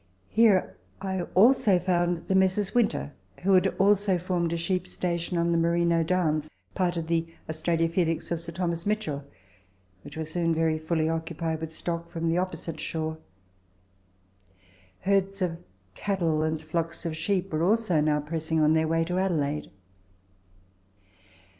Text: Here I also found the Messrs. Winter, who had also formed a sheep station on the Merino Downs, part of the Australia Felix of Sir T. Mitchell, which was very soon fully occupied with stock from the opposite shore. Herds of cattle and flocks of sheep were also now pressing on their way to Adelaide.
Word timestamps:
Here 0.31 0.77
I 0.99 1.21
also 1.35 1.77
found 1.77 2.27
the 2.27 2.33
Messrs. 2.33 2.73
Winter, 2.73 3.11
who 3.43 3.51
had 3.53 3.67
also 3.77 4.17
formed 4.17 4.51
a 4.51 4.57
sheep 4.57 4.87
station 4.87 5.37
on 5.37 5.51
the 5.51 5.59
Merino 5.59 6.01
Downs, 6.01 6.49
part 6.73 6.97
of 6.97 7.05
the 7.05 7.27
Australia 7.47 7.87
Felix 7.87 8.31
of 8.31 8.39
Sir 8.39 8.51
T. 8.51 8.65
Mitchell, 8.89 9.23
which 10.01 10.17
was 10.17 10.33
very 10.33 10.73
soon 10.73 10.79
fully 10.79 11.07
occupied 11.07 11.61
with 11.61 11.71
stock 11.71 12.09
from 12.09 12.29
the 12.29 12.37
opposite 12.39 12.79
shore. 12.79 13.19
Herds 15.01 15.39
of 15.39 15.59
cattle 15.93 16.41
and 16.41 16.59
flocks 16.59 17.05
of 17.05 17.15
sheep 17.15 17.53
were 17.53 17.61
also 17.61 18.01
now 18.01 18.21
pressing 18.21 18.59
on 18.59 18.73
their 18.73 18.87
way 18.87 19.03
to 19.03 19.19
Adelaide. 19.19 19.69